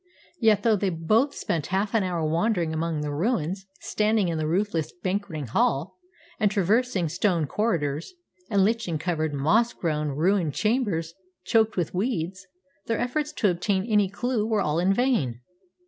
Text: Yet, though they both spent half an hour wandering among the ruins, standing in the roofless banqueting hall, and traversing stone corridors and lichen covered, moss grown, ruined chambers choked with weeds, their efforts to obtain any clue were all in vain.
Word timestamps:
Yet, 0.39 0.63
though 0.63 0.75
they 0.75 0.89
both 0.89 1.35
spent 1.35 1.67
half 1.67 1.93
an 1.93 2.01
hour 2.01 2.25
wandering 2.25 2.73
among 2.73 3.01
the 3.01 3.13
ruins, 3.13 3.67
standing 3.81 4.29
in 4.29 4.39
the 4.39 4.47
roofless 4.47 4.91
banqueting 4.91 5.45
hall, 5.45 5.99
and 6.39 6.49
traversing 6.49 7.07
stone 7.07 7.45
corridors 7.45 8.11
and 8.49 8.65
lichen 8.65 8.97
covered, 8.97 9.31
moss 9.31 9.73
grown, 9.73 10.07
ruined 10.07 10.55
chambers 10.55 11.13
choked 11.43 11.77
with 11.77 11.93
weeds, 11.93 12.47
their 12.87 12.97
efforts 12.97 13.31
to 13.33 13.51
obtain 13.51 13.85
any 13.85 14.09
clue 14.09 14.43
were 14.47 14.59
all 14.59 14.79
in 14.79 14.91
vain. 14.91 15.41